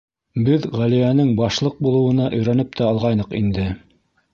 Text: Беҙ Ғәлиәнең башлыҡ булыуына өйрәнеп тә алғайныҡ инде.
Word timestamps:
Беҙ 0.47 0.65
Ғәлиәнең 0.79 1.29
башлыҡ 1.41 1.77
булыуына 1.89 2.33
өйрәнеп 2.41 2.77
тә 2.81 2.93
алғайныҡ 2.95 3.41
инде. 3.45 3.73